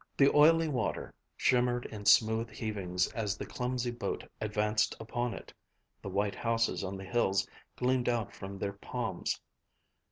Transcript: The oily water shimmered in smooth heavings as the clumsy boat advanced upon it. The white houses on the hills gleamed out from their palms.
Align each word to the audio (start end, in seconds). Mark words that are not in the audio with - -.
The 0.17 0.35
oily 0.35 0.67
water 0.67 1.13
shimmered 1.37 1.85
in 1.85 2.05
smooth 2.07 2.49
heavings 2.57 3.05
as 3.09 3.37
the 3.37 3.45
clumsy 3.45 3.91
boat 3.91 4.27
advanced 4.41 4.95
upon 4.99 5.35
it. 5.35 5.53
The 6.01 6.09
white 6.09 6.33
houses 6.33 6.83
on 6.83 6.97
the 6.97 7.05
hills 7.05 7.47
gleamed 7.75 8.09
out 8.09 8.33
from 8.33 8.57
their 8.57 8.73
palms. 8.73 9.39